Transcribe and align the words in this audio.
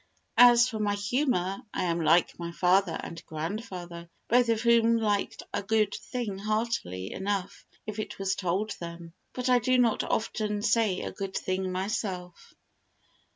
As 0.39 0.67
for 0.67 0.79
my 0.79 0.95
humour, 0.95 1.61
I 1.75 1.83
am 1.83 2.01
like 2.01 2.39
my 2.39 2.51
father 2.51 2.99
and 3.03 3.23
grandfather, 3.27 4.09
both 4.29 4.49
of 4.49 4.61
whom 4.61 4.97
liked 4.97 5.43
a 5.53 5.61
good 5.61 5.93
thing 5.93 6.39
heartily 6.39 7.11
enough 7.11 7.67
if 7.85 7.99
it 7.99 8.17
was 8.17 8.33
told 8.33 8.71
them, 8.79 9.13
but 9.33 9.47
I 9.47 9.59
do 9.59 9.77
not 9.77 10.03
often 10.03 10.63
say 10.63 11.01
a 11.01 11.11
good 11.11 11.37
thing 11.37 11.71
myself. 11.71 12.55